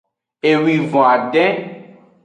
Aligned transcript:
Ewivon 0.49 1.03
adin. 1.13 1.55